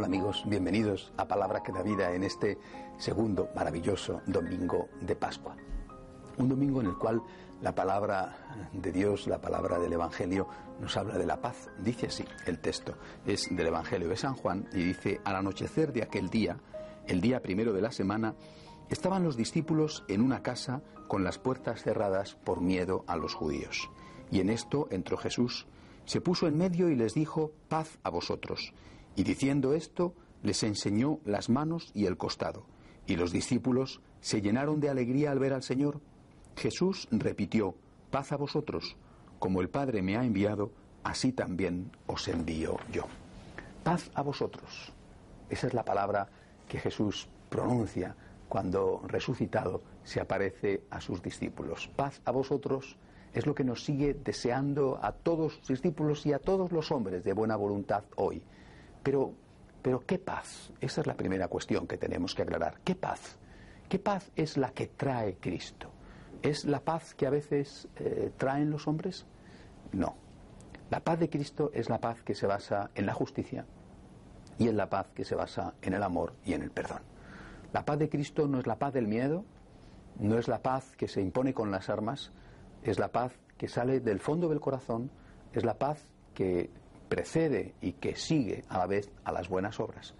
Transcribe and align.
Hola 0.00 0.06
amigos, 0.06 0.44
bienvenidos 0.46 1.12
a 1.18 1.28
Palabra 1.28 1.62
que 1.62 1.72
da 1.72 1.82
vida 1.82 2.14
en 2.14 2.24
este 2.24 2.56
segundo 2.96 3.50
maravilloso 3.54 4.22
domingo 4.26 4.88
de 5.02 5.14
Pascua. 5.14 5.54
Un 6.38 6.48
domingo 6.48 6.80
en 6.80 6.86
el 6.86 6.96
cual 6.96 7.20
la 7.60 7.74
palabra 7.74 8.70
de 8.72 8.92
Dios, 8.92 9.26
la 9.26 9.42
palabra 9.42 9.78
del 9.78 9.92
Evangelio, 9.92 10.48
nos 10.80 10.96
habla 10.96 11.18
de 11.18 11.26
la 11.26 11.42
paz. 11.42 11.68
Dice 11.80 12.06
así 12.06 12.24
el 12.46 12.60
texto, 12.60 12.94
es 13.26 13.54
del 13.54 13.66
Evangelio 13.66 14.08
de 14.08 14.16
San 14.16 14.36
Juan 14.36 14.70
y 14.72 14.84
dice, 14.84 15.20
al 15.22 15.36
anochecer 15.36 15.92
de 15.92 16.02
aquel 16.02 16.30
día, 16.30 16.56
el 17.06 17.20
día 17.20 17.42
primero 17.42 17.74
de 17.74 17.82
la 17.82 17.92
semana, 17.92 18.34
estaban 18.88 19.22
los 19.22 19.36
discípulos 19.36 20.02
en 20.08 20.22
una 20.22 20.42
casa 20.42 20.80
con 21.08 21.24
las 21.24 21.38
puertas 21.38 21.82
cerradas 21.82 22.36
por 22.36 22.62
miedo 22.62 23.04
a 23.06 23.16
los 23.18 23.34
judíos. 23.34 23.90
Y 24.30 24.40
en 24.40 24.48
esto 24.48 24.88
entró 24.90 25.18
Jesús, 25.18 25.66
se 26.06 26.22
puso 26.22 26.46
en 26.46 26.56
medio 26.56 26.88
y 26.88 26.96
les 26.96 27.12
dijo, 27.12 27.52
paz 27.68 27.98
a 28.02 28.08
vosotros. 28.08 28.72
Y 29.16 29.24
diciendo 29.24 29.74
esto, 29.74 30.14
les 30.42 30.62
enseñó 30.62 31.18
las 31.24 31.48
manos 31.48 31.90
y 31.94 32.06
el 32.06 32.16
costado. 32.16 32.64
Y 33.06 33.16
los 33.16 33.32
discípulos 33.32 34.00
se 34.20 34.40
llenaron 34.40 34.80
de 34.80 34.90
alegría 34.90 35.30
al 35.30 35.38
ver 35.38 35.52
al 35.52 35.62
Señor. 35.62 36.00
Jesús 36.56 37.08
repitió, 37.10 37.74
paz 38.10 38.32
a 38.32 38.36
vosotros. 38.36 38.96
Como 39.38 39.60
el 39.60 39.68
Padre 39.68 40.02
me 40.02 40.16
ha 40.16 40.24
enviado, 40.24 40.72
así 41.02 41.32
también 41.32 41.90
os 42.06 42.28
envío 42.28 42.76
yo. 42.92 43.04
Paz 43.82 44.10
a 44.14 44.22
vosotros. 44.22 44.92
Esa 45.48 45.66
es 45.66 45.74
la 45.74 45.84
palabra 45.84 46.28
que 46.68 46.78
Jesús 46.78 47.28
pronuncia 47.48 48.14
cuando 48.48 49.02
resucitado 49.06 49.82
se 50.04 50.20
aparece 50.20 50.82
a 50.90 51.00
sus 51.00 51.22
discípulos. 51.22 51.88
Paz 51.96 52.20
a 52.24 52.30
vosotros 52.30 52.96
es 53.32 53.46
lo 53.46 53.54
que 53.54 53.64
nos 53.64 53.84
sigue 53.84 54.14
deseando 54.14 54.98
a 55.02 55.12
todos 55.12 55.54
sus 55.54 55.68
discípulos 55.68 56.26
y 56.26 56.32
a 56.32 56.38
todos 56.38 56.72
los 56.72 56.90
hombres 56.90 57.24
de 57.24 57.32
buena 57.32 57.56
voluntad 57.56 58.04
hoy. 58.16 58.42
Pero, 59.02 59.32
pero 59.82 60.00
¿qué 60.00 60.18
paz? 60.18 60.72
Esa 60.80 61.00
es 61.00 61.06
la 61.06 61.14
primera 61.16 61.48
cuestión 61.48 61.86
que 61.86 61.96
tenemos 61.96 62.34
que 62.34 62.42
aclarar. 62.42 62.80
¿Qué 62.84 62.94
paz? 62.94 63.38
¿Qué 63.88 63.98
paz 63.98 64.30
es 64.36 64.56
la 64.56 64.70
que 64.70 64.86
trae 64.86 65.36
Cristo? 65.36 65.90
¿Es 66.42 66.64
la 66.64 66.80
paz 66.80 67.14
que 67.14 67.26
a 67.26 67.30
veces 67.30 67.88
eh, 67.96 68.30
traen 68.36 68.70
los 68.70 68.86
hombres? 68.86 69.26
No. 69.92 70.16
La 70.90 71.00
paz 71.00 71.18
de 71.18 71.28
Cristo 71.28 71.70
es 71.74 71.88
la 71.88 72.00
paz 72.00 72.22
que 72.22 72.34
se 72.34 72.46
basa 72.46 72.90
en 72.94 73.06
la 73.06 73.14
justicia 73.14 73.66
y 74.58 74.68
en 74.68 74.76
la 74.76 74.88
paz 74.88 75.06
que 75.14 75.24
se 75.24 75.34
basa 75.34 75.74
en 75.82 75.94
el 75.94 76.02
amor 76.02 76.34
y 76.44 76.54
en 76.54 76.62
el 76.62 76.70
perdón. 76.70 77.02
La 77.72 77.84
paz 77.84 77.98
de 77.98 78.08
Cristo 78.08 78.48
no 78.48 78.58
es 78.58 78.66
la 78.66 78.78
paz 78.78 78.92
del 78.92 79.06
miedo, 79.06 79.44
no 80.18 80.38
es 80.38 80.48
la 80.48 80.62
paz 80.62 80.96
que 80.96 81.08
se 81.08 81.20
impone 81.20 81.54
con 81.54 81.70
las 81.70 81.88
armas, 81.88 82.32
es 82.82 82.98
la 82.98 83.08
paz 83.08 83.32
que 83.56 83.68
sale 83.68 84.00
del 84.00 84.20
fondo 84.20 84.48
del 84.48 84.60
corazón, 84.60 85.10
es 85.52 85.64
la 85.64 85.74
paz 85.74 86.08
que 86.34 86.70
precede 87.10 87.74
y 87.82 87.92
que 87.92 88.16
sigue 88.16 88.64
a 88.70 88.78
la 88.78 88.86
vez 88.86 89.10
a 89.24 89.32
las 89.32 89.50
buenas 89.50 89.80
obras. 89.80 90.14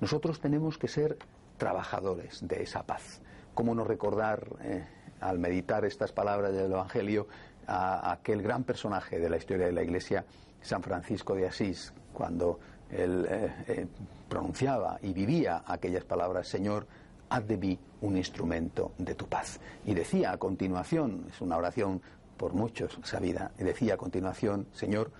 Nosotros 0.00 0.40
tenemos 0.40 0.78
que 0.78 0.88
ser 0.88 1.18
trabajadores 1.58 2.46
de 2.46 2.62
esa 2.62 2.84
paz. 2.84 3.20
¿Cómo 3.52 3.74
no 3.74 3.84
recordar 3.84 4.46
eh, 4.62 4.86
al 5.20 5.38
meditar 5.38 5.84
estas 5.84 6.12
palabras 6.12 6.54
del 6.54 6.72
Evangelio 6.72 7.26
a, 7.66 8.12
aquel 8.12 8.42
gran 8.42 8.64
personaje 8.64 9.18
de 9.18 9.28
la 9.28 9.36
historia 9.36 9.66
de 9.66 9.72
la 9.72 9.82
Iglesia, 9.82 10.24
San 10.62 10.82
Francisco 10.82 11.34
de 11.34 11.48
Asís, 11.48 11.92
cuando 12.12 12.60
él 12.90 13.26
eh, 13.28 13.54
eh, 13.66 13.86
pronunciaba 14.28 14.98
y 15.02 15.12
vivía 15.12 15.64
aquellas 15.66 16.04
palabras, 16.04 16.46
Señor, 16.46 16.86
haz 17.28 17.46
de 17.48 17.56
mí 17.56 17.78
un 18.02 18.16
instrumento 18.16 18.92
de 18.98 19.14
tu 19.14 19.26
paz. 19.26 19.58
Y 19.84 19.94
decía 19.94 20.30
a 20.30 20.36
continuación, 20.36 21.26
es 21.28 21.40
una 21.40 21.56
oración 21.56 22.00
por 22.36 22.52
muchos 22.52 22.98
sabida, 23.02 23.50
y 23.58 23.64
decía 23.64 23.94
a 23.94 23.96
continuación, 23.96 24.68
Señor, 24.72 25.10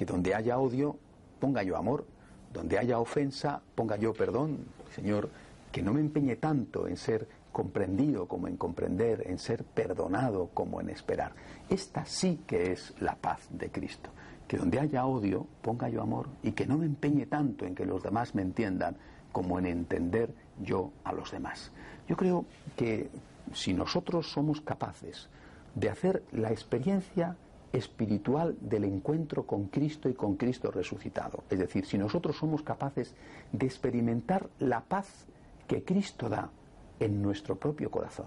que 0.00 0.06
donde 0.06 0.34
haya 0.34 0.58
odio, 0.58 0.96
ponga 1.38 1.62
yo 1.62 1.76
amor, 1.76 2.06
donde 2.54 2.78
haya 2.78 2.98
ofensa, 2.98 3.60
ponga 3.74 3.98
yo 3.98 4.14
perdón, 4.14 4.64
Señor, 4.94 5.28
que 5.70 5.82
no 5.82 5.92
me 5.92 6.00
empeñe 6.00 6.36
tanto 6.36 6.88
en 6.88 6.96
ser 6.96 7.28
comprendido 7.52 8.26
como 8.26 8.48
en 8.48 8.56
comprender, 8.56 9.24
en 9.26 9.38
ser 9.38 9.62
perdonado 9.62 10.48
como 10.54 10.80
en 10.80 10.88
esperar. 10.88 11.32
Esta 11.68 12.06
sí 12.06 12.40
que 12.46 12.72
es 12.72 12.94
la 13.00 13.14
paz 13.14 13.46
de 13.50 13.70
Cristo. 13.70 14.08
Que 14.48 14.56
donde 14.56 14.80
haya 14.80 15.04
odio, 15.04 15.46
ponga 15.60 15.90
yo 15.90 16.00
amor 16.00 16.28
y 16.42 16.52
que 16.52 16.64
no 16.64 16.78
me 16.78 16.86
empeñe 16.86 17.26
tanto 17.26 17.66
en 17.66 17.74
que 17.74 17.84
los 17.84 18.02
demás 18.02 18.34
me 18.34 18.40
entiendan 18.40 18.96
como 19.32 19.58
en 19.58 19.66
entender 19.66 20.32
yo 20.62 20.92
a 21.04 21.12
los 21.12 21.30
demás. 21.30 21.72
Yo 22.08 22.16
creo 22.16 22.46
que 22.74 23.10
si 23.52 23.74
nosotros 23.74 24.32
somos 24.32 24.62
capaces 24.62 25.28
de 25.74 25.90
hacer 25.90 26.22
la 26.32 26.50
experiencia 26.52 27.36
espiritual 27.72 28.56
del 28.60 28.84
encuentro 28.84 29.46
con 29.46 29.66
Cristo 29.66 30.08
y 30.08 30.14
con 30.14 30.36
Cristo 30.36 30.70
resucitado. 30.70 31.44
Es 31.50 31.58
decir, 31.58 31.86
si 31.86 31.98
nosotros 31.98 32.36
somos 32.36 32.62
capaces 32.62 33.14
de 33.52 33.66
experimentar 33.66 34.48
la 34.58 34.80
paz 34.80 35.26
que 35.68 35.84
Cristo 35.84 36.28
da 36.28 36.50
en 36.98 37.22
nuestro 37.22 37.56
propio 37.56 37.90
corazón, 37.90 38.26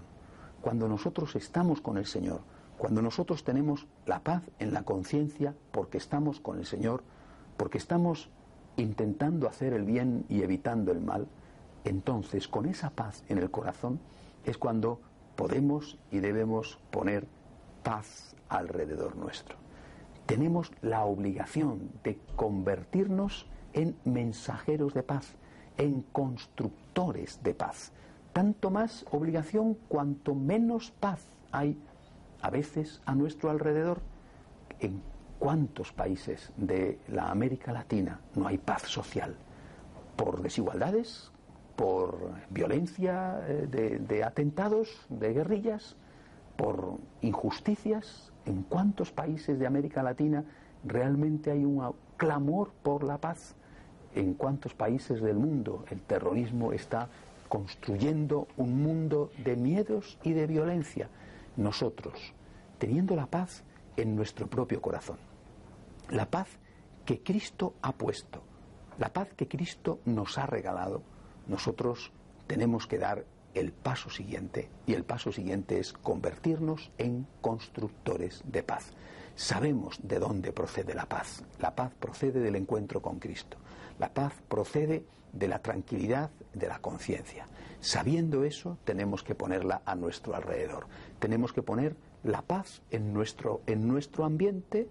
cuando 0.62 0.88
nosotros 0.88 1.36
estamos 1.36 1.80
con 1.80 1.98
el 1.98 2.06
Señor, 2.06 2.40
cuando 2.78 3.02
nosotros 3.02 3.44
tenemos 3.44 3.86
la 4.06 4.20
paz 4.20 4.42
en 4.58 4.72
la 4.72 4.82
conciencia 4.82 5.54
porque 5.70 5.98
estamos 5.98 6.40
con 6.40 6.58
el 6.58 6.66
Señor, 6.66 7.02
porque 7.56 7.78
estamos 7.78 8.30
intentando 8.76 9.46
hacer 9.46 9.74
el 9.74 9.84
bien 9.84 10.24
y 10.28 10.42
evitando 10.42 10.90
el 10.90 11.00
mal, 11.00 11.28
entonces 11.84 12.48
con 12.48 12.66
esa 12.66 12.90
paz 12.90 13.22
en 13.28 13.38
el 13.38 13.50
corazón 13.50 14.00
es 14.44 14.58
cuando 14.58 15.00
podemos 15.36 15.98
y 16.10 16.18
debemos 16.18 16.78
poner 16.90 17.26
paz 17.82 18.33
alrededor 18.48 19.16
nuestro. 19.16 19.56
Tenemos 20.26 20.72
la 20.80 21.04
obligación 21.04 21.90
de 22.02 22.18
convertirnos 22.36 23.46
en 23.74 23.96
mensajeros 24.04 24.94
de 24.94 25.02
paz, 25.02 25.34
en 25.76 26.02
constructores 26.02 27.42
de 27.42 27.54
paz. 27.54 27.92
Tanto 28.32 28.70
más 28.70 29.04
obligación 29.10 29.74
cuanto 29.88 30.34
menos 30.34 30.90
paz 30.92 31.24
hay 31.52 31.78
a 32.40 32.50
veces 32.50 33.00
a 33.04 33.14
nuestro 33.14 33.50
alrededor. 33.50 34.00
¿En 34.80 35.02
cuántos 35.38 35.92
países 35.92 36.52
de 36.56 36.98
la 37.08 37.30
América 37.30 37.72
Latina 37.72 38.20
no 38.34 38.46
hay 38.46 38.58
paz 38.58 38.82
social? 38.82 39.36
¿Por 40.16 40.42
desigualdades? 40.42 41.30
¿Por 41.76 42.32
violencia 42.50 43.44
eh, 43.46 43.66
de, 43.70 43.98
de 43.98 44.24
atentados, 44.24 45.06
de 45.08 45.32
guerrillas? 45.32 45.96
Por 46.56 46.98
injusticias, 47.22 48.32
en 48.46 48.62
cuántos 48.62 49.10
países 49.10 49.58
de 49.58 49.66
América 49.66 50.02
Latina 50.02 50.44
realmente 50.84 51.50
hay 51.50 51.64
un 51.64 51.94
clamor 52.16 52.72
por 52.82 53.04
la 53.04 53.18
paz, 53.18 53.54
en 54.14 54.34
cuántos 54.34 54.74
países 54.74 55.20
del 55.20 55.36
mundo 55.36 55.84
el 55.90 56.00
terrorismo 56.00 56.72
está 56.72 57.08
construyendo 57.48 58.48
un 58.56 58.82
mundo 58.82 59.30
de 59.44 59.56
miedos 59.56 60.18
y 60.22 60.32
de 60.32 60.46
violencia. 60.46 61.08
Nosotros, 61.56 62.32
teniendo 62.78 63.16
la 63.16 63.26
paz 63.26 63.64
en 63.96 64.16
nuestro 64.16 64.46
propio 64.46 64.80
corazón, 64.80 65.18
la 66.10 66.26
paz 66.26 66.48
que 67.04 67.22
Cristo 67.22 67.74
ha 67.82 67.92
puesto, 67.92 68.42
la 68.98 69.12
paz 69.12 69.28
que 69.36 69.48
Cristo 69.48 70.00
nos 70.04 70.38
ha 70.38 70.46
regalado, 70.46 71.02
nosotros 71.46 72.12
tenemos 72.46 72.86
que 72.86 72.98
dar 72.98 73.24
el 73.54 73.72
paso 73.72 74.10
siguiente. 74.10 74.68
Y 74.86 74.94
el 74.94 75.04
paso 75.04 75.32
siguiente 75.32 75.78
es 75.78 75.92
convertirnos 75.92 76.90
en 76.98 77.26
constructores 77.40 78.42
de 78.44 78.62
paz. 78.62 78.92
Sabemos 79.36 79.98
de 80.02 80.18
dónde 80.18 80.52
procede 80.52 80.94
la 80.94 81.06
paz. 81.06 81.42
La 81.60 81.74
paz 81.74 81.92
procede 81.98 82.40
del 82.40 82.56
encuentro 82.56 83.02
con 83.02 83.18
Cristo. 83.18 83.56
La 83.98 84.12
paz 84.12 84.34
procede 84.48 85.04
de 85.32 85.48
la 85.48 85.60
tranquilidad 85.60 86.30
de 86.52 86.68
la 86.68 86.78
conciencia. 86.78 87.48
Sabiendo 87.80 88.44
eso, 88.44 88.78
tenemos 88.84 89.22
que 89.22 89.34
ponerla 89.34 89.82
a 89.84 89.94
nuestro 89.94 90.34
alrededor. 90.34 90.86
Tenemos 91.18 91.52
que 91.52 91.62
poner 91.62 91.96
la 92.22 92.42
paz 92.42 92.82
en 92.90 93.12
nuestro, 93.12 93.60
en 93.66 93.86
nuestro 93.86 94.24
ambiente, 94.24 94.88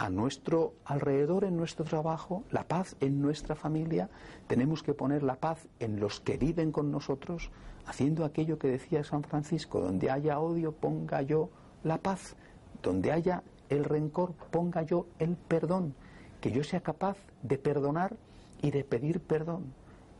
a 0.00 0.08
nuestro 0.08 0.72
alrededor, 0.86 1.44
en 1.44 1.58
nuestro 1.58 1.84
trabajo, 1.84 2.42
la 2.50 2.66
paz 2.66 2.96
en 3.00 3.20
nuestra 3.20 3.54
familia, 3.54 4.08
tenemos 4.46 4.82
que 4.82 4.94
poner 4.94 5.22
la 5.22 5.36
paz 5.36 5.68
en 5.78 6.00
los 6.00 6.20
que 6.20 6.38
viven 6.38 6.72
con 6.72 6.90
nosotros, 6.90 7.50
haciendo 7.84 8.24
aquello 8.24 8.58
que 8.58 8.68
decía 8.68 9.04
San 9.04 9.22
Francisco, 9.22 9.78
donde 9.78 10.10
haya 10.10 10.40
odio, 10.40 10.72
ponga 10.72 11.20
yo 11.20 11.50
la 11.84 11.98
paz, 11.98 12.34
donde 12.82 13.12
haya 13.12 13.42
el 13.68 13.84
rencor, 13.84 14.32
ponga 14.50 14.80
yo 14.84 15.06
el 15.18 15.36
perdón, 15.36 15.94
que 16.40 16.50
yo 16.50 16.64
sea 16.64 16.80
capaz 16.80 17.18
de 17.42 17.58
perdonar 17.58 18.16
y 18.62 18.70
de 18.70 18.84
pedir 18.84 19.20
perdón, 19.20 19.74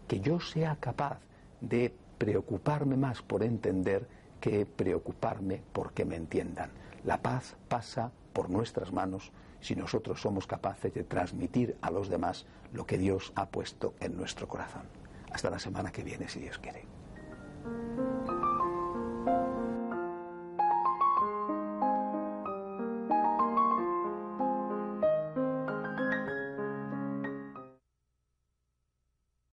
que 0.09 0.21
yo 0.21 0.41
sea 0.41 0.76
capaz 0.76 1.21
de 1.62 1.94
preocuparme 2.19 2.99
más 2.99 3.23
por 3.23 3.43
entender 3.43 4.06
que 4.43 4.67
preocuparme 4.67 5.62
porque 5.73 6.05
me 6.05 6.17
entiendan. 6.17 6.69
La 7.03 7.23
paz 7.23 7.56
pasa 7.67 8.12
por 8.32 8.50
nuestras 8.50 8.93
manos 8.93 9.32
si 9.61 9.77
nosotros 9.77 10.21
somos 10.21 10.47
capaces 10.47 10.94
de 10.94 11.05
transmitir 11.05 11.77
a 11.81 11.91
los 11.91 12.09
demás 12.09 12.47
lo 12.73 12.87
que 12.87 12.99
Dios 12.99 13.32
ha 13.35 13.49
puesto 13.50 13.94
en 14.00 14.17
nuestro 14.17 14.49
corazón. 14.49 14.82
Hasta 15.32 15.50
la 15.50 15.59
semana 15.59 15.93
que 15.93 16.03
viene, 16.03 16.29
si 16.29 16.41
Dios 16.41 16.59
quiere. 16.59 16.85